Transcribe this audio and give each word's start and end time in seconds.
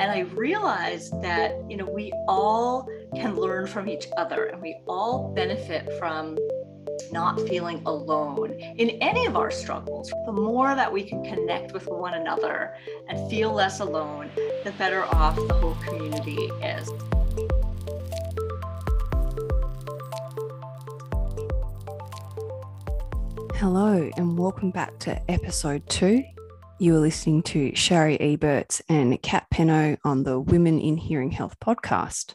And 0.00 0.10
I 0.10 0.20
realized 0.34 1.22
that, 1.22 1.54
you 1.68 1.76
know, 1.76 1.86
we 1.86 2.12
all 2.28 2.88
can 3.14 3.36
learn 3.36 3.66
from 3.66 3.88
each 3.88 4.06
other 4.16 4.46
and 4.46 4.60
we 4.60 4.76
all 4.86 5.32
benefit 5.34 5.88
from 5.98 6.36
not 7.12 7.40
feeling 7.48 7.82
alone 7.86 8.52
in 8.78 8.90
any 9.02 9.26
of 9.26 9.36
our 9.36 9.50
struggles. 9.50 10.12
The 10.26 10.32
more 10.32 10.74
that 10.74 10.92
we 10.92 11.02
can 11.02 11.22
connect 11.24 11.72
with 11.72 11.86
one 11.86 12.14
another 12.14 12.74
and 13.08 13.30
feel 13.30 13.52
less 13.52 13.80
alone, 13.80 14.30
the 14.64 14.72
better 14.72 15.04
off 15.04 15.36
the 15.36 15.54
whole 15.54 15.76
community 15.84 16.50
is. 16.62 16.90
Hello, 23.54 24.10
and 24.16 24.36
welcome 24.36 24.72
back 24.72 24.98
to 25.00 25.30
episode 25.30 25.88
two. 25.88 26.24
You 26.78 26.96
are 26.96 27.00
listening 27.00 27.42
to 27.44 27.74
Shari 27.76 28.18
Eberts 28.18 28.82
and 28.88 29.20
Kat 29.22 29.46
Penno 29.52 29.98
on 30.04 30.24
the 30.24 30.40
Women 30.40 30.80
in 30.80 30.96
Hearing 30.96 31.30
Health 31.30 31.56
podcast. 31.60 32.34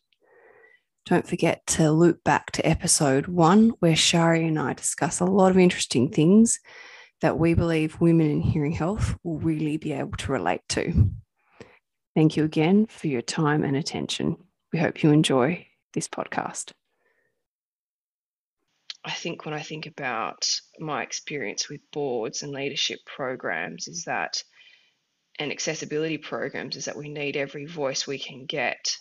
Don't 1.05 1.28
forget 1.28 1.66
to 1.68 1.91
loop 1.91 2.23
back 2.23 2.52
to 2.52 2.66
episode 2.66 3.28
one, 3.28 3.72
where 3.80 3.95
Shari 3.95 4.48
and 4.48 4.58
I 4.58 4.73
discuss 4.73 5.20
a 5.20 5.26
lot 5.26 5.52
of 5.52 5.58
interesting 5.58 6.12
things 6.12 6.59
that 7.22 7.38
we 7.38 7.55
believe 7.55 8.00
women 8.00 8.30
in 8.30 8.42
hearing 8.42 8.72
health 8.72 9.16
will 9.23 9.40
really 9.40 9.78
be 9.78 9.92
able 9.92 10.18
to 10.18 10.31
relate 10.31 10.62
to. 10.70 11.12
Thank 12.16 12.38
you 12.38 12.45
again 12.45 12.86
for 12.86 13.08
your 13.08 13.22
time 13.22 13.64
and 13.64 13.76
attention. 13.76 14.38
We 14.72 14.80
hope 14.80 15.04
you 15.04 15.12
enjoy 15.12 15.67
this 15.94 16.08
podcast. 16.08 16.72
I 19.07 19.11
think 19.11 19.45
when 19.45 19.53
I 19.53 19.61
think 19.61 19.85
about 19.85 20.45
my 20.79 21.02
experience 21.02 21.70
with 21.70 21.79
boards 21.93 22.43
and 22.43 22.52
leadership 22.52 22.99
programs 23.05 23.88
is 23.88 24.03
that 24.03 24.43
and 25.39 25.49
accessibility 25.49 26.17
programs 26.17 26.75
is 26.75 26.85
that 26.85 26.97
we 26.97 27.07
need 27.07 27.38
every 27.38 27.66
voice 27.66 28.05
we 28.05 28.20
can 28.20 28.45
get. 28.45 28.97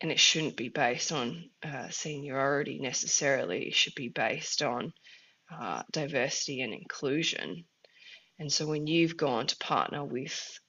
And 0.00 0.12
it 0.12 0.20
shouldn't 0.20 0.56
be 0.56 0.68
based 0.68 1.10
on 1.10 1.50
uh, 1.64 1.88
seniority 1.88 2.78
necessarily. 2.78 3.66
It 3.66 3.74
should 3.74 3.96
be 3.96 4.10
based 4.10 4.62
on 4.62 4.92
uh, 5.52 5.82
diversity 5.90 6.60
and 6.60 6.72
inclusion. 6.72 7.64
And 8.38 8.52
so 8.52 8.64
when 8.68 8.86
you've 8.86 9.16
gone 9.16 9.48
to 9.48 9.56
partner 9.56 10.04
with 10.04 10.60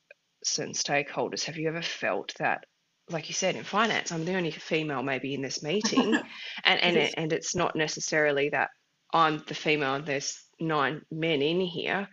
certain 0.44 0.74
stakeholders 0.74 1.44
have 1.44 1.58
you 1.58 1.68
ever 1.68 1.84
felt 1.84 2.34
that 2.40 2.64
like 3.10 3.30
you 3.30 3.34
said 3.34 3.56
in 3.56 3.64
finance 3.64 4.12
i'm 4.12 4.26
the 4.26 4.36
only 4.36 4.52
female 4.52 5.04
maybe 5.04 5.34
in 5.34 5.42
this 5.42 5.64
meeting. 5.64 6.14
And 6.66 6.82
and, 6.82 6.98
it, 6.98 7.14
and 7.18 7.32
it's 7.32 7.56
not 7.56 7.76
necessarily 7.76 8.50
that 8.50 8.70
i'm 9.14 9.44
the 9.48 9.56
female 9.56 9.96
and 9.96 10.06
there's 10.06 10.44
nine 10.60 11.02
men 11.12 11.42
in 11.42 11.62
here 11.62 12.08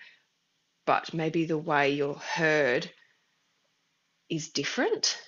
but 0.86 1.14
maybe 1.14 1.44
the 1.44 1.58
way 1.58 1.90
you're 1.90 2.14
heard 2.14 2.90
is 4.28 4.50
different. 4.50 5.18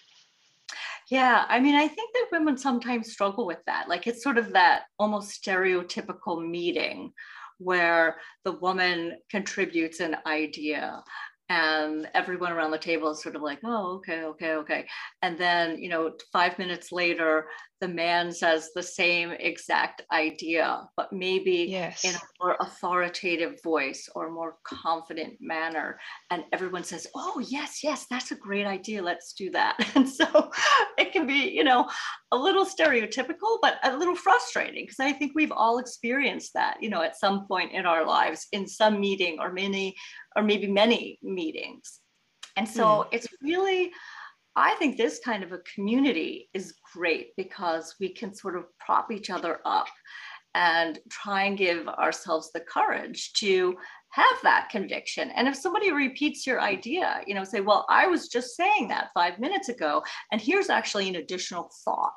Yeah, 1.11 1.45
I 1.49 1.61
mean, 1.61 1.77
I 1.77 1.87
think 1.87 2.13
that 2.15 2.29
women 2.33 2.59
sometimes 2.59 3.13
struggle 3.13 3.47
with 3.47 3.65
that. 3.67 3.89
Like 3.89 4.07
it's 4.07 4.23
sort 4.23 4.39
of 4.39 4.53
that 4.55 4.85
almost 4.99 5.43
stereotypical 5.43 6.47
meeting 6.47 7.13
where 7.59 8.17
the 8.45 8.53
woman 8.53 9.17
contributes 9.31 10.01
an 10.01 10.17
idea 10.27 11.03
and 11.49 12.09
everyone 12.15 12.53
around 12.53 12.73
the 12.73 12.79
table 12.79 13.11
is 13.11 13.23
sort 13.23 13.37
of 13.37 13.43
like 13.43 13.59
oh 13.65 13.97
okay 13.97 14.23
okay 14.25 14.53
okay. 14.55 14.87
And 15.23 15.39
then 15.39 15.79
you 15.79 15.89
know 15.89 16.13
five 16.33 16.59
minutes 16.59 16.93
later 16.93 17.47
the 17.81 17.89
man 17.89 18.33
says 18.33 18.71
the 18.75 18.83
same 18.83 19.31
exact 19.33 20.03
idea 20.13 20.83
but 20.97 21.13
maybe 21.13 21.67
yes. 21.69 22.05
in 22.05 22.15
a 22.15 22.21
more 22.41 22.57
authoritative 22.61 23.63
voice 23.63 24.09
or 24.15 24.31
more 24.31 24.57
confident 24.65 25.35
manner 25.41 25.99
and 26.31 26.45
everyone 26.53 26.85
says 26.85 27.07
oh 27.15 27.43
yes 27.49 27.81
yes 27.83 28.07
that's 28.11 28.31
a 28.31 28.37
great 28.37 28.67
idea 28.67 29.03
let's 29.03 29.33
do 29.33 29.51
that 29.51 29.77
and 29.95 30.09
so 30.09 30.51
it 30.99 31.13
can 31.13 31.27
be 31.27 31.51
you 31.51 31.65
know 31.65 31.89
a 32.33 32.37
little 32.37 32.65
stereotypical 32.65 33.59
but 33.63 33.79
a 33.85 33.97
little 33.97 34.17
frustrating 34.17 34.85
because 34.85 35.01
i 35.01 35.13
think 35.13 35.33
we've 35.35 35.53
all 35.53 35.79
experienced 35.79 36.53
that 36.55 36.77
you 36.81 36.89
know 36.89 37.03
at 37.03 37.19
some 37.19 37.47
point 37.47 37.73
in 37.73 37.87
our 37.87 38.07
lives 38.07 38.47
in 38.53 38.67
some 38.67 39.01
meeting 39.01 39.39
or 39.41 39.53
many 39.53 39.95
or 40.37 40.43
maybe 40.43 40.69
many 40.69 41.19
meetings. 41.23 42.01
And 42.57 42.69
so 42.69 42.85
mm. 42.85 43.07
it's 43.13 43.27
really, 43.43 43.91
I 44.57 44.75
think 44.77 44.97
this 44.97 45.21
kind 45.23 45.45
of 45.45 45.53
a 45.53 45.59
community 45.75 46.49
is 46.55 46.75
great 46.95 47.37
because 47.37 47.95
we 48.01 48.09
can 48.09 48.35
sort 48.35 48.57
of 48.57 48.65
prop 48.79 49.13
each 49.13 49.29
other 49.29 49.61
up 49.67 49.89
and 50.55 50.99
try 51.11 51.45
and 51.45 51.59
give 51.59 51.87
ourselves 51.87 52.51
the 52.51 52.61
courage 52.61 53.35
to 53.35 53.77
have 54.11 54.37
that 54.43 54.71
conviction. 54.71 55.31
And 55.33 55.47
if 55.47 55.55
somebody 55.55 55.93
repeats 55.93 56.47
your 56.47 56.63
idea, 56.63 57.21
you 57.27 57.35
know, 57.35 57.45
say, 57.45 57.61
well, 57.61 57.85
I 57.91 58.07
was 58.07 58.29
just 58.29 58.57
saying 58.57 58.89
that 58.89 59.11
five 59.13 59.39
minutes 59.39 59.69
ago, 59.69 60.03
and 60.33 60.41
here's 60.41 60.71
actually 60.71 61.11
an 61.11 61.17
additional 61.17 61.71
thought 61.85 62.13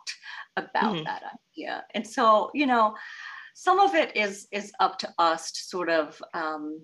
about 0.55 0.95
mm 0.95 1.03
that 1.03 1.23
idea. 1.57 1.83
And 1.93 2.07
so, 2.07 2.51
you 2.53 2.65
know, 2.65 2.95
some 3.53 3.79
of 3.79 3.93
it 3.95 4.15
is 4.15 4.47
is 4.53 4.71
up 4.79 4.97
to 4.99 5.13
us 5.17 5.51
to 5.51 5.59
sort 5.61 5.89
of 5.89 6.21
um, 6.33 6.79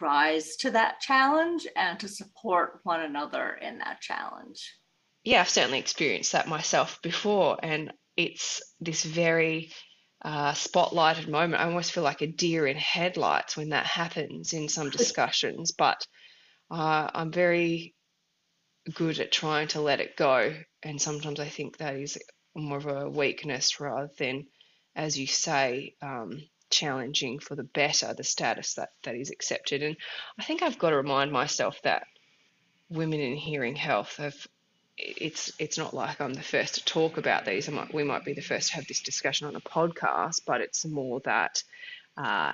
rise 0.00 0.56
to 0.56 0.70
that 0.70 1.00
challenge 1.00 1.66
and 1.76 1.98
to 2.00 2.08
support 2.08 2.80
one 2.82 3.00
another 3.00 3.58
in 3.62 3.78
that 3.78 4.00
challenge. 4.02 4.74
Yeah, 5.24 5.40
I've 5.40 5.48
certainly 5.48 5.78
experienced 5.78 6.32
that 6.32 6.48
myself 6.48 7.00
before, 7.02 7.58
and 7.62 7.92
it's 8.16 8.60
this 8.80 9.04
very 9.04 9.70
uh, 10.24 10.52
spotlighted 10.52 11.28
moment. 11.28 11.62
I 11.62 11.66
almost 11.66 11.92
feel 11.92 12.02
like 12.02 12.22
a 12.22 12.26
deer 12.26 12.66
in 12.66 12.76
headlights 12.76 13.56
when 13.56 13.70
that 13.70 13.86
happens 13.86 14.52
in 14.52 14.68
some 14.68 14.90
discussions, 14.98 15.72
but 15.72 16.04
uh, 16.70 17.08
I'm 17.14 17.30
very 17.30 17.94
good 18.94 19.20
at 19.20 19.30
trying 19.30 19.68
to 19.68 19.80
let 19.80 20.00
it 20.00 20.16
go. 20.16 20.56
And 20.82 21.00
sometimes 21.00 21.38
I 21.38 21.48
think 21.48 21.76
that 21.76 21.94
is 21.94 22.18
more 22.54 22.78
of 22.78 22.86
a 22.86 23.08
weakness 23.08 23.80
rather 23.80 24.10
than, 24.18 24.46
as 24.96 25.18
you 25.18 25.26
say, 25.26 25.94
um, 26.02 26.42
challenging 26.70 27.38
for 27.38 27.54
the 27.54 27.62
better 27.62 28.14
the 28.14 28.24
status 28.24 28.74
that, 28.74 28.88
that 29.04 29.14
is 29.14 29.30
accepted. 29.30 29.82
And 29.82 29.96
I 30.38 30.42
think 30.42 30.62
I've 30.62 30.78
got 30.78 30.90
to 30.90 30.96
remind 30.96 31.30
myself 31.30 31.80
that 31.82 32.06
women 32.88 33.20
in 33.20 33.36
hearing 33.36 33.76
health 33.76 34.16
have 34.16 34.34
it's 34.98 35.52
it's 35.58 35.78
not 35.78 35.94
like 35.94 36.20
I'm 36.20 36.34
the 36.34 36.42
first 36.42 36.74
to 36.74 36.84
talk 36.84 37.16
about 37.16 37.44
these. 37.44 37.68
Might, 37.70 37.94
we 37.94 38.04
might 38.04 38.24
be 38.24 38.34
the 38.34 38.42
first 38.42 38.68
to 38.68 38.76
have 38.76 38.86
this 38.86 39.02
discussion 39.02 39.46
on 39.46 39.56
a 39.56 39.60
podcast, 39.60 40.42
but 40.46 40.60
it's 40.60 40.84
more 40.84 41.20
that 41.24 41.62
uh, 42.16 42.52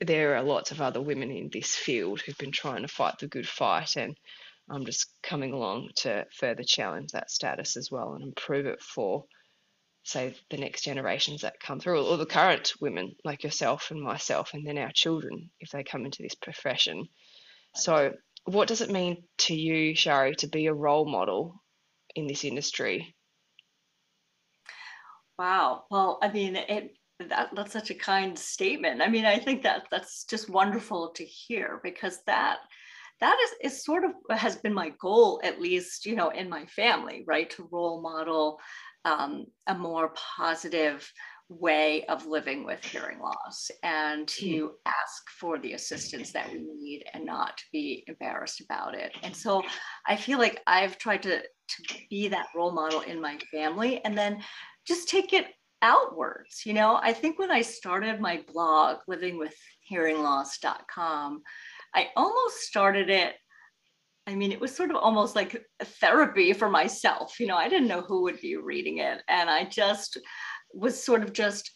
there 0.00 0.36
are 0.36 0.42
lots 0.42 0.72
of 0.72 0.80
other 0.80 1.00
women 1.00 1.30
in 1.30 1.50
this 1.52 1.74
field 1.74 2.20
who've 2.20 2.38
been 2.38 2.52
trying 2.52 2.82
to 2.82 2.88
fight 2.88 3.18
the 3.18 3.28
good 3.28 3.48
fight, 3.48 3.96
and 3.96 4.16
I'm 4.68 4.84
just 4.84 5.06
coming 5.22 5.52
along 5.52 5.90
to 5.96 6.26
further 6.32 6.64
challenge 6.64 7.12
that 7.12 7.30
status 7.30 7.76
as 7.76 7.90
well 7.90 8.14
and 8.14 8.24
improve 8.24 8.66
it 8.66 8.82
for 8.82 9.24
say 10.02 10.36
the 10.50 10.56
next 10.56 10.82
generations 10.82 11.42
that 11.42 11.58
come 11.58 11.80
through 11.80 12.06
or 12.06 12.16
the 12.16 12.26
current 12.26 12.72
women 12.80 13.16
like 13.24 13.42
yourself 13.42 13.90
and 13.90 14.00
myself 14.00 14.54
and 14.54 14.64
then 14.64 14.78
our 14.78 14.92
children 14.94 15.50
if 15.58 15.70
they 15.70 15.82
come 15.82 16.04
into 16.04 16.22
this 16.22 16.36
profession 16.36 17.08
so 17.74 18.12
what 18.44 18.68
does 18.68 18.80
it 18.80 18.90
mean 18.90 19.24
to 19.36 19.54
you 19.54 19.96
shari 19.96 20.36
to 20.36 20.46
be 20.46 20.66
a 20.66 20.72
role 20.72 21.10
model 21.10 21.60
in 22.16 22.26
this 22.26 22.44
industry 22.44 23.14
wow 25.38 25.84
well 25.90 26.18
i 26.22 26.30
mean 26.32 26.56
it 26.56 26.96
that, 27.28 27.48
that's 27.54 27.72
such 27.72 27.90
a 27.90 27.94
kind 27.94 28.38
statement 28.38 29.00
i 29.00 29.08
mean 29.08 29.24
i 29.24 29.38
think 29.38 29.62
that 29.62 29.84
that's 29.90 30.24
just 30.24 30.50
wonderful 30.50 31.12
to 31.14 31.24
hear 31.24 31.80
because 31.82 32.18
that 32.26 32.58
that 33.18 33.38
is, 33.44 33.72
is 33.72 33.84
sort 33.84 34.04
of 34.04 34.10
has 34.36 34.56
been 34.56 34.74
my 34.74 34.92
goal 35.00 35.40
at 35.42 35.60
least 35.60 36.04
you 36.04 36.14
know 36.14 36.28
in 36.30 36.48
my 36.48 36.66
family 36.66 37.24
right 37.26 37.48
to 37.50 37.68
role 37.70 38.02
model 38.02 38.58
um, 39.06 39.46
a 39.68 39.74
more 39.74 40.12
positive 40.36 41.08
way 41.48 42.04
of 42.06 42.26
living 42.26 42.64
with 42.64 42.84
hearing 42.84 43.20
loss 43.20 43.70
and 43.82 44.26
to 44.26 44.66
hmm. 44.66 44.74
ask 44.84 45.30
for 45.38 45.58
the 45.58 45.74
assistance 45.74 46.32
that 46.32 46.50
we 46.52 46.58
need 46.58 47.04
and 47.14 47.24
not 47.24 47.56
to 47.56 47.64
be 47.72 48.04
embarrassed 48.08 48.60
about 48.60 48.94
it. 48.94 49.12
And 49.22 49.34
so 49.34 49.62
I 50.06 50.16
feel 50.16 50.38
like 50.38 50.60
I've 50.66 50.98
tried 50.98 51.22
to, 51.22 51.42
to 51.68 51.82
be 52.10 52.28
that 52.28 52.48
role 52.54 52.72
model 52.72 53.00
in 53.00 53.20
my 53.20 53.38
family 53.50 54.04
and 54.04 54.16
then 54.16 54.40
just 54.86 55.08
take 55.08 55.32
it 55.32 55.46
outwards. 55.82 56.62
You 56.64 56.74
know, 56.74 57.00
I 57.02 57.12
think 57.12 57.36
when 57.38 57.50
I 57.50 57.62
started 57.62 58.20
my 58.20 58.44
blog, 58.52 58.98
livingwithhearingloss.com, 59.08 61.42
I 61.94 62.08
almost 62.16 62.60
started 62.60 63.10
it 63.10 63.34
I 64.26 64.34
mean, 64.34 64.50
it 64.50 64.60
was 64.60 64.74
sort 64.74 64.90
of 64.90 64.96
almost 64.96 65.36
like 65.36 65.64
therapy 65.80 66.52
for 66.52 66.68
myself. 66.68 67.38
You 67.38 67.46
know, 67.46 67.56
I 67.56 67.68
didn't 67.68 67.86
know 67.86 68.00
who 68.00 68.22
would 68.22 68.40
be 68.40 68.56
reading 68.56 68.98
it. 68.98 69.22
And 69.28 69.48
I 69.48 69.64
just 69.64 70.18
was 70.74 71.02
sort 71.02 71.22
of 71.22 71.32
just 71.32 71.70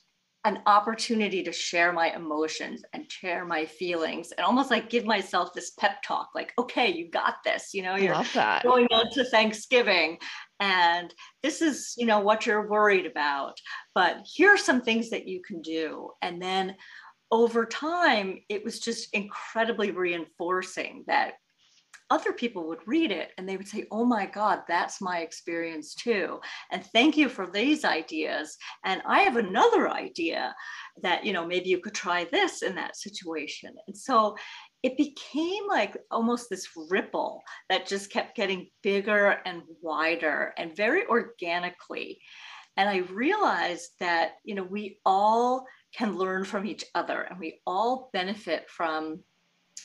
an 0.44 0.60
opportunity 0.64 1.42
to 1.42 1.52
share 1.52 1.92
my 1.92 2.14
emotions 2.14 2.82
and 2.94 3.10
share 3.10 3.44
my 3.44 3.66
feelings 3.66 4.32
and 4.32 4.44
almost 4.44 4.70
like 4.70 4.88
give 4.88 5.04
myself 5.04 5.52
this 5.52 5.72
pep 5.78 6.02
talk 6.02 6.30
like 6.34 6.52
okay 6.58 6.88
you 6.90 7.10
got 7.10 7.34
this 7.44 7.74
you 7.74 7.82
know 7.82 7.94
you're 7.94 8.14
going 8.62 8.86
on 8.90 9.10
to 9.12 9.22
thanksgiving 9.24 10.16
and 10.58 11.12
this 11.42 11.60
is 11.60 11.94
you 11.98 12.06
know 12.06 12.20
what 12.20 12.46
you're 12.46 12.70
worried 12.70 13.04
about 13.04 13.58
but 13.94 14.18
here 14.24 14.50
are 14.50 14.58
some 14.58 14.80
things 14.80 15.10
that 15.10 15.26
you 15.26 15.42
can 15.42 15.60
do. 15.62 16.10
And 16.22 16.40
then 16.40 16.76
over 17.30 17.64
time 17.66 18.38
it 18.48 18.64
was 18.64 18.80
just 18.80 19.14
incredibly 19.14 19.90
reinforcing 19.90 21.04
that 21.06 21.34
other 22.10 22.32
people 22.32 22.66
would 22.66 22.86
read 22.86 23.12
it 23.12 23.30
and 23.38 23.48
they 23.48 23.56
would 23.56 23.68
say, 23.68 23.86
Oh 23.90 24.04
my 24.04 24.26
God, 24.26 24.62
that's 24.66 25.00
my 25.00 25.20
experience 25.20 25.94
too. 25.94 26.40
And 26.72 26.84
thank 26.86 27.16
you 27.16 27.28
for 27.28 27.46
these 27.46 27.84
ideas. 27.84 28.56
And 28.84 29.00
I 29.06 29.20
have 29.20 29.36
another 29.36 29.88
idea 29.88 30.54
that, 31.02 31.24
you 31.24 31.32
know, 31.32 31.46
maybe 31.46 31.68
you 31.68 31.78
could 31.78 31.94
try 31.94 32.26
this 32.32 32.62
in 32.62 32.74
that 32.74 32.96
situation. 32.96 33.74
And 33.86 33.96
so 33.96 34.36
it 34.82 34.96
became 34.96 35.68
like 35.68 35.96
almost 36.10 36.48
this 36.50 36.66
ripple 36.88 37.42
that 37.68 37.86
just 37.86 38.10
kept 38.10 38.36
getting 38.36 38.68
bigger 38.82 39.38
and 39.44 39.62
wider 39.80 40.52
and 40.56 40.76
very 40.76 41.06
organically. 41.06 42.18
And 42.76 42.88
I 42.88 42.98
realized 43.12 43.90
that, 44.00 44.32
you 44.44 44.54
know, 44.54 44.62
we 44.62 44.98
all 45.04 45.66
can 45.94 46.16
learn 46.16 46.44
from 46.44 46.66
each 46.66 46.84
other 46.94 47.22
and 47.22 47.38
we 47.38 47.60
all 47.66 48.10
benefit 48.12 48.70
from 48.70 49.20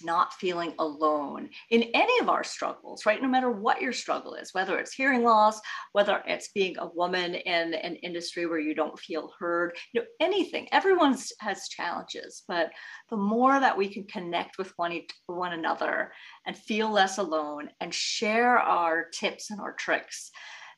not 0.03 0.33
feeling 0.33 0.73
alone 0.79 1.49
in 1.69 1.83
any 1.93 2.19
of 2.19 2.29
our 2.29 2.43
struggles, 2.43 3.05
right? 3.05 3.21
No 3.21 3.27
matter 3.27 3.51
what 3.51 3.81
your 3.81 3.93
struggle 3.93 4.35
is, 4.35 4.53
whether 4.53 4.77
it's 4.77 4.93
hearing 4.93 5.23
loss, 5.23 5.59
whether 5.93 6.21
it's 6.27 6.51
being 6.53 6.77
a 6.77 6.89
woman 6.93 7.35
in 7.35 7.73
an 7.73 7.95
industry 7.97 8.45
where 8.45 8.59
you 8.59 8.73
don't 8.73 8.99
feel 8.99 9.31
heard, 9.39 9.75
you 9.93 10.01
know, 10.01 10.07
anything. 10.19 10.67
Everyone 10.71 11.17
has 11.39 11.69
challenges, 11.69 12.43
but 12.47 12.71
the 13.09 13.17
more 13.17 13.59
that 13.59 13.77
we 13.77 13.87
can 13.87 14.05
connect 14.05 14.57
with 14.57 14.73
one, 14.77 14.99
one 15.27 15.53
another 15.53 16.11
and 16.45 16.57
feel 16.57 16.89
less 16.89 17.17
alone 17.17 17.69
and 17.79 17.93
share 17.93 18.57
our 18.57 19.05
tips 19.09 19.51
and 19.51 19.59
our 19.59 19.73
tricks, 19.73 20.31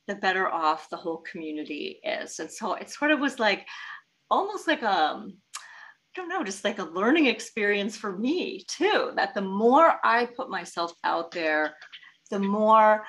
the 0.08 0.16
better 0.16 0.48
off 0.48 0.90
the 0.90 0.98
whole 0.98 1.24
community 1.30 2.00
is. 2.04 2.40
And 2.40 2.52
so 2.52 2.74
it 2.74 2.90
sort 2.90 3.12
of 3.12 3.20
was 3.20 3.40
like 3.40 3.66
almost 4.30 4.68
like 4.68 4.82
a 4.82 4.92
um, 4.92 5.38
don't 6.18 6.28
know, 6.28 6.44
just 6.44 6.66
like 6.66 6.80
a 6.80 6.84
learning 6.84 7.28
experience 7.28 7.96
for 7.96 8.18
me 8.18 8.66
too. 8.68 9.12
That 9.16 9.34
the 9.34 9.42
more 9.42 9.96
I 10.04 10.26
put 10.26 10.50
myself 10.50 10.92
out 11.04 11.32
there, 11.32 11.76
the 12.30 12.40
more 12.40 13.06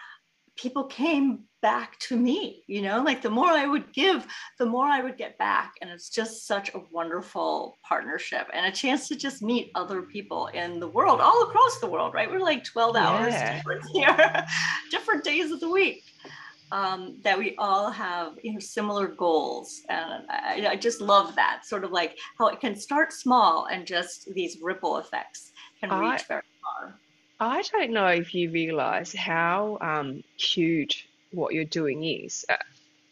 people 0.56 0.84
came 0.84 1.44
back 1.60 1.99
to 1.99 2.16
me, 2.16 2.62
you 2.69 2.82
know, 2.82 3.02
like 3.02 3.20
the 3.20 3.31
more 3.31 3.49
I 3.49 3.66
would 3.66 3.93
give, 3.93 4.26
the 4.58 4.66
more 4.66 4.87
I 4.87 5.02
would 5.02 5.16
get 5.16 5.38
back. 5.38 5.72
And 5.81 5.90
it's 5.90 6.08
just 6.08 6.46
such 6.46 6.72
a 6.75 6.82
wonderful 6.93 7.78
partnership 7.82 8.46
and 8.52 8.66
a 8.66 8.72
chance 8.72 9.08
to 9.08 9.16
just 9.16 9.43
meet 9.43 9.72
other 9.75 10.02
people 10.02 10.46
in 10.49 10.78
the 10.78 10.88
world, 10.88 11.20
all 11.20 11.43
across 11.44 11.81
the 11.81 11.88
world, 11.88 12.14
right? 12.14 12.31
We're 12.31 12.38
like 12.38 12.62
12 12.62 12.96
hours 12.96 13.32
yeah. 13.32 13.56
different 13.56 13.84
here, 13.93 14.46
different 14.90 15.25
days 15.25 15.50
of 15.50 15.60
the 15.60 15.70
week 15.70 16.05
um, 16.73 17.17
that 17.23 17.38
we 17.38 17.55
all 17.56 17.91
have 17.91 18.38
you 18.43 18.53
know 18.53 18.59
similar 18.59 19.06
goals 19.06 19.82
and 19.88 20.25
I, 20.29 20.69
I, 20.70 20.76
just 20.76 21.00
love 21.00 21.35
that 21.37 21.65
sort 21.65 21.85
of 21.85 21.93
like 21.93 22.19
how 22.38 22.49
it 22.49 22.61
can 22.61 22.76
start 22.76 23.12
small 23.12 23.67
and 23.67 23.87
just 23.87 24.32
these 24.35 24.59
ripple 24.61 24.99
effects 24.99 25.53
can 25.81 25.91
reach 25.91 26.23
I, 26.23 26.25
very 26.29 26.43
far 26.62 26.94
i 27.41 27.62
don't 27.73 27.91
know 27.91 28.09
if 28.09 28.35
you 28.35 28.50
realize 28.50 29.15
how 29.15 29.79
um, 29.81 30.23
huge 30.37 31.09
what 31.32 31.55
you're 31.55 31.65
doing 31.65 32.05
is 32.05 32.44
uh, 32.49 32.56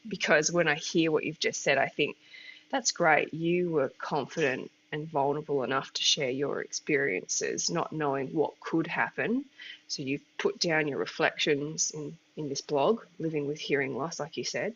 because 0.08 0.52
when 0.52 0.68
i 0.68 0.74
hear 0.74 1.10
what 1.10 1.24
you've 1.24 1.40
just 1.40 1.62
said 1.62 1.78
i 1.78 1.88
think 1.88 2.16
that's 2.70 2.92
great 2.92 3.32
you 3.32 3.70
were 3.70 3.92
confident 3.98 4.70
and 4.92 5.08
vulnerable 5.08 5.62
enough 5.62 5.92
to 5.92 6.02
share 6.02 6.30
your 6.30 6.60
experiences, 6.60 7.70
not 7.70 7.92
knowing 7.92 8.28
what 8.28 8.58
could 8.60 8.86
happen. 8.86 9.44
So 9.88 10.02
you've 10.02 10.22
put 10.38 10.58
down 10.60 10.88
your 10.88 10.98
reflections 10.98 11.90
in, 11.94 12.16
in 12.36 12.48
this 12.48 12.60
blog, 12.60 13.02
Living 13.18 13.46
with 13.46 13.58
Hearing 13.58 13.96
Loss, 13.96 14.20
like 14.20 14.36
you 14.36 14.44
said. 14.44 14.74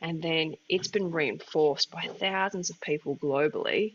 And 0.00 0.22
then 0.22 0.56
it's 0.68 0.88
been 0.88 1.10
reinforced 1.10 1.90
by 1.90 2.02
thousands 2.02 2.70
of 2.70 2.80
people 2.80 3.16
globally. 3.16 3.94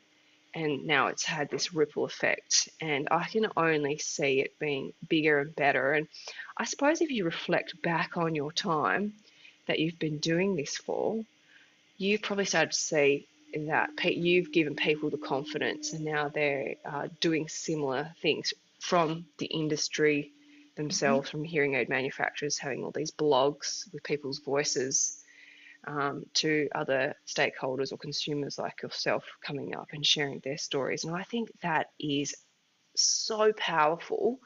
And 0.54 0.86
now 0.86 1.08
it's 1.08 1.24
had 1.24 1.50
this 1.50 1.74
ripple 1.74 2.06
effect. 2.06 2.70
And 2.80 3.08
I 3.10 3.24
can 3.24 3.48
only 3.58 3.98
see 3.98 4.42
it 4.42 4.60
being 4.60 4.94
bigger 5.10 5.40
and 5.40 5.56
better. 5.56 5.94
And 5.94 6.08
I 6.58 6.66
suppose 6.66 7.02
if 7.02 7.10
you 7.10 7.26
reflect 7.26 7.82
back 7.82 8.18
on 8.18 8.36
your 8.36 8.52
time 8.52 9.14
that 9.68 9.80
you've 9.80 10.00
been 10.00 10.20
doing 10.20 10.56
this 10.56 10.78
for, 10.78 11.24
you've 11.98 12.22
probably 12.22 12.46
started 12.46 12.72
to 12.72 12.78
see 12.78 13.28
that 13.56 13.90
you've 14.04 14.52
given 14.52 14.76
people 14.76 15.10
the 15.10 15.18
confidence 15.18 15.94
and 15.94 16.04
now 16.04 16.28
they're 16.28 16.76
uh, 16.86 17.08
doing 17.22 17.48
similar 17.48 18.10
things 18.22 18.54
from 18.80 19.26
the 19.38 19.46
industry 19.46 20.32
themselves, 20.76 21.30
mm-hmm. 21.30 21.38
from 21.40 21.44
hearing 21.46 21.76
aid 21.76 21.90
manufacturers 21.90 22.58
having 22.58 22.84
all 22.84 22.92
these 22.92 23.12
blogs 23.12 23.92
with 23.94 24.04
people's 24.04 24.40
voices 24.40 25.20
um, 25.86 26.26
to 26.36 26.70
other 26.74 27.16
stakeholders 27.28 27.92
or 27.92 27.98
consumers 27.98 28.58
like 28.58 28.82
yourself 28.82 29.24
coming 29.46 29.76
up 29.76 29.90
and 29.92 30.06
sharing 30.06 30.40
their 30.40 30.58
stories. 30.58 31.04
And 31.04 31.16
I 31.16 31.24
think 31.24 31.50
that 31.62 31.88
is 32.00 32.36
so 32.96 33.52
powerful. 33.54 34.40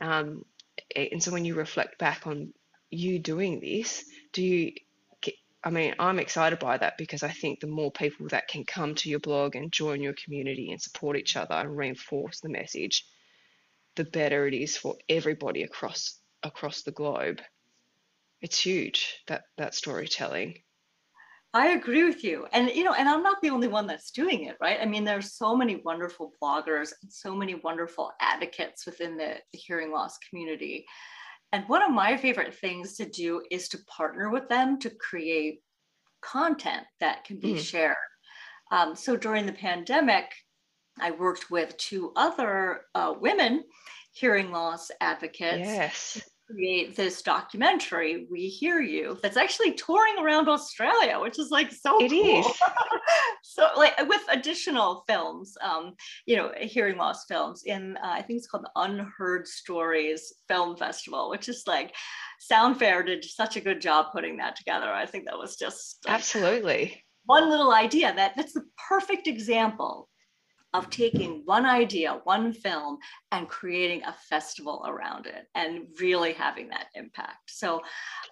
Um, 0.00 0.44
and 0.96 1.22
so 1.22 1.30
when 1.30 1.44
you 1.44 1.54
reflect 1.54 1.98
back 1.98 2.26
on 2.26 2.52
you 2.90 3.18
doing 3.18 3.60
this, 3.60 4.04
do 4.32 4.42
you 4.42 4.72
I 5.64 5.70
mean, 5.70 5.94
I'm 5.98 6.18
excited 6.18 6.58
by 6.58 6.76
that 6.78 6.98
because 6.98 7.22
I 7.22 7.30
think 7.30 7.60
the 7.60 7.68
more 7.68 7.92
people 7.92 8.26
that 8.28 8.48
can 8.48 8.64
come 8.64 8.96
to 8.96 9.08
your 9.08 9.20
blog 9.20 9.54
and 9.54 9.70
join 9.70 10.02
your 10.02 10.14
community 10.14 10.72
and 10.72 10.82
support 10.82 11.16
each 11.16 11.36
other 11.36 11.54
and 11.54 11.76
reinforce 11.76 12.40
the 12.40 12.48
message, 12.48 13.06
the 13.96 14.04
better 14.04 14.46
it 14.46 14.54
is 14.54 14.76
for 14.76 14.96
everybody 15.08 15.62
across 15.62 16.18
across 16.42 16.82
the 16.82 16.92
globe. 16.92 17.40
It's 18.40 18.60
huge 18.60 19.22
that 19.28 19.42
that 19.58 19.74
storytelling. 19.74 20.58
I 21.54 21.72
agree 21.72 22.04
with 22.04 22.24
you. 22.24 22.46
And 22.52 22.70
you 22.70 22.82
know, 22.82 22.94
and 22.94 23.08
I'm 23.08 23.22
not 23.22 23.42
the 23.42 23.50
only 23.50 23.68
one 23.68 23.86
that's 23.86 24.10
doing 24.10 24.44
it, 24.44 24.56
right? 24.60 24.78
I 24.80 24.86
mean, 24.86 25.04
there's 25.04 25.34
so 25.34 25.54
many 25.54 25.82
wonderful 25.84 26.32
bloggers 26.42 26.92
and 27.02 27.12
so 27.12 27.34
many 27.34 27.56
wonderful 27.56 28.10
advocates 28.20 28.86
within 28.86 29.18
the, 29.18 29.36
the 29.52 29.58
hearing 29.58 29.92
loss 29.92 30.16
community 30.28 30.86
and 31.52 31.68
one 31.68 31.82
of 31.82 31.90
my 31.90 32.16
favorite 32.16 32.54
things 32.54 32.96
to 32.96 33.04
do 33.04 33.42
is 33.50 33.68
to 33.68 33.78
partner 33.84 34.30
with 34.30 34.48
them 34.48 34.78
to 34.80 34.90
create 34.90 35.60
content 36.22 36.84
that 37.00 37.24
can 37.24 37.38
be 37.38 37.54
mm. 37.54 37.60
shared. 37.60 37.96
Um, 38.70 38.96
so 38.96 39.16
during 39.16 39.44
the 39.44 39.52
pandemic, 39.52 40.32
I 41.00 41.10
worked 41.12 41.50
with 41.50 41.76
two 41.76 42.12
other 42.16 42.82
uh, 42.94 43.14
women 43.18 43.64
hearing 44.12 44.50
loss 44.50 44.90
advocates 45.00 45.66
yes 45.66 46.22
create 46.52 46.94
this 46.96 47.22
documentary, 47.22 48.26
We 48.30 48.48
Hear 48.48 48.80
You, 48.80 49.18
that's 49.22 49.36
actually 49.36 49.72
touring 49.72 50.18
around 50.18 50.48
Australia, 50.48 51.18
which 51.20 51.38
is 51.38 51.50
like 51.50 51.72
so 51.72 52.02
It 52.02 52.10
cool. 52.10 52.40
is. 52.40 52.46
so 53.42 53.68
like 53.76 53.94
with 54.08 54.22
additional 54.30 55.04
films, 55.06 55.56
um, 55.62 55.94
you 56.26 56.36
know, 56.36 56.52
hearing 56.60 56.96
loss 56.96 57.24
films 57.26 57.62
in, 57.64 57.96
uh, 57.98 58.08
I 58.08 58.22
think 58.22 58.38
it's 58.38 58.46
called 58.46 58.64
the 58.64 58.80
Unheard 58.80 59.46
Stories 59.46 60.32
Film 60.48 60.76
Festival, 60.76 61.30
which 61.30 61.48
is 61.48 61.64
like 61.66 61.94
Soundfair 62.50 63.04
did 63.06 63.24
such 63.24 63.56
a 63.56 63.60
good 63.60 63.80
job 63.80 64.06
putting 64.12 64.36
that 64.38 64.56
together. 64.56 64.92
I 64.92 65.06
think 65.06 65.26
that 65.26 65.38
was 65.38 65.56
just 65.56 65.98
like, 66.06 66.14
absolutely 66.14 67.02
one 67.24 67.48
little 67.48 67.72
idea 67.72 68.12
that 68.12 68.34
that's 68.36 68.52
the 68.52 68.64
perfect 68.88 69.28
example 69.28 70.08
of 70.74 70.90
taking 70.90 71.42
one 71.44 71.66
idea, 71.66 72.20
one 72.24 72.52
film, 72.52 72.98
and 73.30 73.48
creating 73.48 74.02
a 74.04 74.12
festival 74.28 74.84
around 74.86 75.26
it 75.26 75.46
and 75.54 75.86
really 76.00 76.32
having 76.32 76.68
that 76.68 76.86
impact. 76.94 77.50
So 77.50 77.82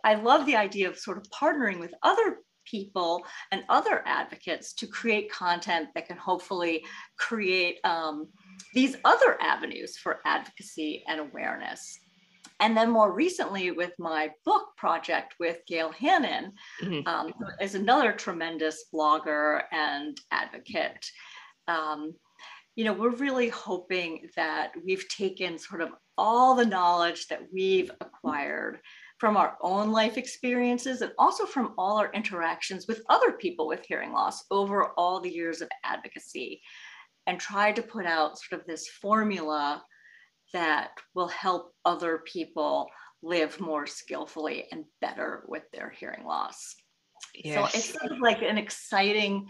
I 0.05 0.15
love 0.15 0.47
the 0.47 0.57
idea 0.57 0.89
of 0.89 0.99
sort 0.99 1.19
of 1.19 1.25
partnering 1.31 1.79
with 1.79 1.93
other 2.03 2.39
people 2.65 3.25
and 3.53 3.63
other 3.69 4.03
advocates 4.07 4.73
to 4.75 4.87
create 4.87 5.31
content 5.31 5.89
that 5.95 6.07
can 6.07 6.17
hopefully 6.17 6.85
create 7.19 7.79
um, 7.85 8.29
these 8.75 8.97
other 9.05 9.37
avenues 9.41 9.97
for 9.97 10.21
advocacy 10.25 11.03
and 11.09 11.21
awareness. 11.21 11.99
And 12.61 12.77
then 12.77 12.91
more 12.91 13.13
recently, 13.13 13.71
with 13.71 13.93
my 13.99 14.31
book 14.45 14.77
project 14.77 15.35
with 15.41 15.59
Gael 15.67 15.93
Hannan, 15.93 16.53
mm-hmm. 16.83 17.09
um, 17.09 17.33
is 17.61 17.75
another 17.75 18.13
tremendous 18.13 18.85
blogger 18.93 19.63
and 19.73 20.19
advocate. 20.31 21.11
Um, 21.69 22.13
you 22.81 22.87
know, 22.87 22.95
we're 22.95 23.11
really 23.11 23.51
hoping 23.51 24.27
that 24.37 24.73
we've 24.87 25.07
taken 25.09 25.59
sort 25.59 25.83
of 25.83 25.91
all 26.17 26.55
the 26.55 26.65
knowledge 26.65 27.27
that 27.27 27.43
we've 27.53 27.91
acquired 28.01 28.81
from 29.19 29.37
our 29.37 29.59
own 29.61 29.93
life 29.93 30.17
experiences 30.17 31.03
and 31.03 31.13
also 31.19 31.45
from 31.45 31.75
all 31.77 31.99
our 31.99 32.11
interactions 32.15 32.87
with 32.89 33.03
other 33.11 33.33
people 33.33 33.69
with 33.69 33.85
hearing 33.87 34.15
loss 34.15 34.45
over 34.51 34.93
all 34.97 35.21
the 35.21 35.29
years 35.29 35.61
of 35.61 35.69
advocacy 35.85 36.63
and 37.27 37.39
try 37.39 37.71
to 37.71 37.83
put 37.83 38.07
out 38.07 38.39
sort 38.39 38.59
of 38.59 38.67
this 38.67 38.89
formula 38.89 39.85
that 40.55 40.93
will 41.15 41.29
help 41.29 41.75
other 41.85 42.23
people 42.25 42.89
live 43.23 43.61
more 43.61 43.87
skillfully 43.87 44.69
and 44.73 44.87
better 45.03 45.45
with 45.49 45.65
their 45.71 45.91
hearing 45.91 46.25
loss. 46.25 46.75
Yes. 47.35 47.73
So 47.73 47.79
it's 47.79 47.93
sort 47.93 48.13
of 48.13 48.21
like 48.21 48.41
an 48.41 48.57
exciting 48.57 49.49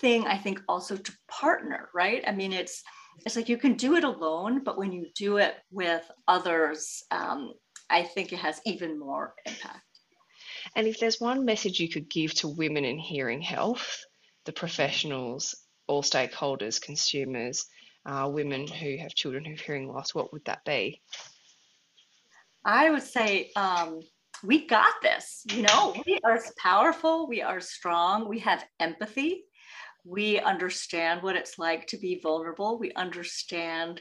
thing 0.00 0.26
i 0.26 0.36
think 0.36 0.60
also 0.68 0.96
to 0.96 1.12
partner 1.28 1.88
right? 1.94 2.22
I 2.26 2.32
mean 2.32 2.52
it's 2.52 2.82
it's 3.24 3.36
like 3.36 3.48
you 3.48 3.56
can 3.56 3.74
do 3.74 3.94
it 3.94 4.04
alone 4.04 4.62
but 4.64 4.76
when 4.76 4.92
you 4.92 5.06
do 5.14 5.36
it 5.36 5.54
with 5.70 6.02
others 6.26 7.02
um, 7.10 7.52
i 7.90 8.02
think 8.02 8.32
it 8.32 8.38
has 8.38 8.60
even 8.66 8.98
more 8.98 9.34
impact. 9.46 9.82
And 10.76 10.86
if 10.86 10.98
there's 10.98 11.20
one 11.20 11.44
message 11.44 11.78
you 11.78 11.88
could 11.88 12.08
give 12.10 12.34
to 12.34 12.48
women 12.48 12.84
in 12.84 12.98
hearing 12.98 13.40
health 13.40 14.04
the 14.44 14.52
professionals 14.52 15.54
all 15.86 16.02
stakeholders 16.02 16.80
consumers 16.80 17.66
uh, 18.06 18.28
women 18.30 18.66
who 18.66 18.96
have 18.98 19.14
children 19.14 19.44
who 19.44 19.52
have 19.52 19.60
hearing 19.60 19.88
loss 19.88 20.14
what 20.14 20.32
would 20.32 20.44
that 20.44 20.64
be? 20.64 21.00
I 22.64 22.90
would 22.90 23.02
say 23.02 23.50
um, 23.56 24.00
we 24.42 24.66
got 24.66 24.94
this. 25.02 25.42
You 25.50 25.62
know, 25.62 25.94
we 26.06 26.18
are 26.24 26.40
powerful, 26.62 27.26
we 27.28 27.42
are 27.42 27.60
strong, 27.60 28.28
we 28.28 28.38
have 28.40 28.64
empathy, 28.80 29.44
we 30.04 30.38
understand 30.40 31.22
what 31.22 31.36
it's 31.36 31.58
like 31.58 31.86
to 31.88 31.96
be 31.96 32.20
vulnerable, 32.22 32.78
we 32.78 32.92
understand 32.92 34.00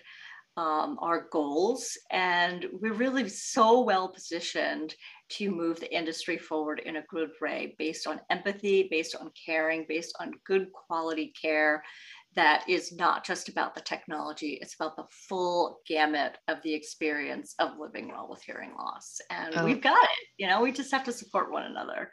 um, 0.55 0.99
our 1.01 1.27
goals, 1.31 1.97
and 2.11 2.67
we're 2.73 2.93
really 2.93 3.27
so 3.27 3.81
well 3.81 4.07
positioned 4.07 4.93
to 5.29 5.49
move 5.49 5.79
the 5.79 5.95
industry 5.95 6.37
forward 6.37 6.79
in 6.85 6.97
a 6.97 7.03
good 7.09 7.29
way 7.41 7.75
based 7.79 8.05
on 8.05 8.21
empathy, 8.29 8.87
based 8.91 9.15
on 9.15 9.31
caring, 9.45 9.85
based 9.89 10.15
on 10.19 10.31
good 10.45 10.67
quality 10.71 11.33
care 11.41 11.81
that 12.35 12.63
is 12.67 12.91
not 12.91 13.25
just 13.25 13.49
about 13.49 13.75
the 13.75 13.81
technology, 13.81 14.57
it's 14.61 14.75
about 14.75 14.95
the 14.95 15.05
full 15.27 15.79
gamut 15.87 16.37
of 16.47 16.57
the 16.63 16.73
experience 16.73 17.53
of 17.59 17.77
living 17.79 18.09
well 18.09 18.27
with 18.29 18.41
hearing 18.43 18.73
loss. 18.77 19.19
And 19.29 19.53
oh. 19.55 19.65
we've 19.65 19.81
got 19.81 20.03
it, 20.03 20.27
you 20.37 20.47
know, 20.47 20.61
we 20.61 20.71
just 20.71 20.91
have 20.91 21.03
to 21.05 21.11
support 21.11 21.51
one 21.51 21.63
another. 21.63 22.11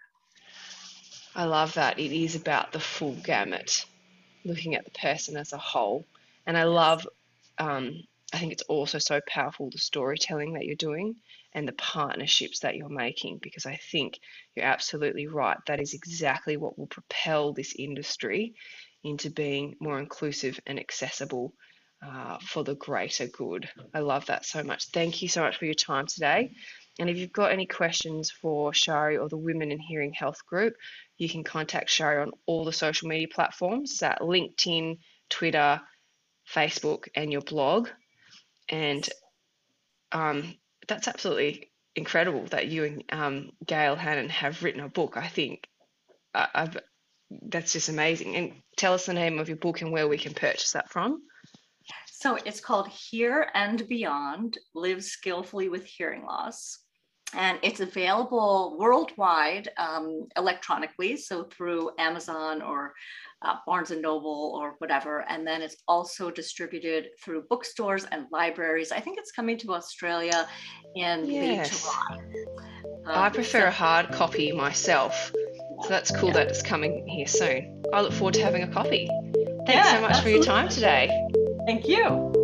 I 1.35 1.45
love 1.45 1.75
that. 1.75 1.99
It 1.99 2.13
is 2.13 2.35
about 2.35 2.73
the 2.73 2.81
full 2.81 3.15
gamut, 3.15 3.85
looking 4.45 4.75
at 4.75 4.85
the 4.85 4.91
person 4.91 5.37
as 5.37 5.53
a 5.53 5.59
whole. 5.59 6.07
And 6.47 6.57
I 6.57 6.65
love, 6.65 7.07
um, 7.59 8.03
I 8.33 8.39
think 8.39 8.53
it's 8.53 8.63
also 8.63 8.99
so 8.99 9.21
powerful 9.29 9.71
the 9.71 9.79
storytelling 9.79 10.55
that 10.55 10.65
you're 10.65 10.77
doing 10.77 11.17
and 11.53 11.67
the 11.67 11.73
partnerships 11.73 12.61
that 12.61 12.77
you're 12.77 12.89
making, 12.89 13.39
because 13.43 13.67
I 13.67 13.79
think 13.91 14.19
you're 14.55 14.67
absolutely 14.67 15.27
right. 15.27 15.59
That 15.67 15.81
is 15.81 15.95
exactly 15.95 16.57
what 16.57 16.79
will 16.79 16.87
propel 16.87 17.53
this 17.53 17.75
industry 17.79 18.55
into 19.03 19.31
being 19.31 19.77
more 19.81 19.99
inclusive 19.99 20.61
and 20.67 20.79
accessible 20.79 21.55
uh, 22.05 22.39
for 22.39 22.65
the 22.65 22.75
greater 22.75 23.27
good. 23.27 23.69
I 23.95 24.01
love 24.01 24.27
that 24.27 24.45
so 24.45 24.63
much. 24.63 24.87
Thank 24.91 25.23
you 25.23 25.29
so 25.29 25.43
much 25.43 25.59
for 25.59 25.65
your 25.65 25.75
time 25.75 26.07
today. 26.07 26.53
And 26.99 27.09
if 27.09 27.17
you've 27.17 27.33
got 27.33 27.53
any 27.53 27.67
questions 27.67 28.31
for 28.31 28.75
Shari 28.75 29.17
or 29.17 29.29
the 29.29 29.37
Women 29.37 29.73
in 29.73 29.79
Hearing 29.79 30.13
Health 30.13 30.45
group, 30.47 30.75
you 31.17 31.29
can 31.29 31.45
contact 31.45 31.91
Shari 31.91 32.23
on 32.23 32.33
all 32.47 32.65
the 32.65 32.73
social 32.73 33.09
media 33.09 33.29
platforms 33.29 34.03
at 34.03 34.21
LinkedIn, 34.21 34.99
Twitter, 35.29 35.81
Facebook, 36.53 37.09
and 37.15 37.33
your 37.33 37.43
blog. 37.43 37.89
And 38.69 39.09
um, 40.13 40.55
that's 40.89 41.09
absolutely 41.09 41.71
incredible 41.95 42.45
that 42.47 42.69
you 42.69 42.85
and 42.85 43.05
um, 43.11 43.51
Gael 43.67 43.97
Hannan 43.97 44.29
have 44.29 44.63
written 44.63 44.81
a 44.81 44.89
book. 44.89 45.17
I 45.17 45.29
think 45.29 45.69
I've 46.35 46.77
that's 47.43 47.73
just 47.73 47.89
amazing. 47.89 48.37
And 48.37 48.53
tell 48.77 48.95
us 48.95 49.07
the 49.07 49.15
name 49.15 49.39
of 49.39 49.49
your 49.49 49.57
book 49.57 49.81
and 49.83 49.93
where 49.93 50.09
we 50.09 50.19
can 50.19 50.35
purchase 50.35 50.73
that 50.73 50.91
from. 50.91 51.23
So 52.21 52.37
it's 52.45 52.61
called 52.61 52.87
Hear 52.89 53.49
and 53.55 53.89
Beyond 53.89 54.59
Live 54.75 55.03
Skillfully 55.03 55.71
with 55.71 55.87
Hearing 55.87 56.23
Loss. 56.23 56.81
And 57.33 57.59
it's 57.63 57.81
available 57.81 58.77
worldwide 58.79 59.71
um, 59.79 60.27
electronically, 60.37 61.17
so 61.17 61.45
through 61.45 61.93
Amazon 61.99 62.61
or 62.61 62.93
uh, 63.41 63.55
Barnes 63.67 63.91
and 63.91 64.03
Noble 64.03 64.55
or 64.61 64.75
whatever. 64.79 65.25
And 65.31 65.47
then 65.47 65.63
it's 65.63 65.77
also 65.89 66.31
distributed 66.31 67.09
through 67.25 67.45
bookstores 67.49 68.05
and 68.13 68.27
libraries. 68.31 68.93
I 68.93 69.01
think 69.01 69.17
it's 69.19 69.33
coming 69.33 69.57
to 69.59 69.73
Australia 69.73 70.47
in 70.97 71.25
yes. 71.25 71.81
July. 71.81 72.19
Um, 73.07 73.25
I 73.25 73.31
prefer 73.31 73.61
so- 73.63 73.69
a 73.69 73.71
hard 73.71 74.13
copy 74.13 74.53
myself. 74.53 75.33
So 75.85 75.89
that's 75.89 76.15
cool 76.15 76.29
yeah. 76.29 76.35
that 76.35 76.49
it's 76.49 76.61
coming 76.61 77.07
here 77.09 77.27
soon. 77.27 77.83
I 77.95 78.03
look 78.03 78.13
forward 78.13 78.35
to 78.35 78.45
having 78.45 78.63
a 78.63 78.69
coffee. 78.69 79.09
Thanks 79.65 79.87
yeah, 79.87 79.95
so 79.95 80.01
much 80.03 80.11
absolutely. 80.11 80.23
for 80.23 80.29
your 80.29 80.45
time 80.45 80.69
today. 80.69 81.40
Thank 81.71 81.87
you. 81.87 82.40